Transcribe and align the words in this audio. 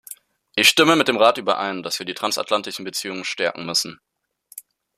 Ich 0.55 0.67
stimme 0.67 0.95
mit 0.95 1.07
dem 1.09 1.17
Rat 1.17 1.37
überein, 1.37 1.83
dass 1.83 1.99
wir 1.99 2.07
die 2.07 2.15
transatlantischen 2.15 2.83
Beziehungen 2.85 3.23
stärken 3.23 3.67
müssen. 3.67 4.01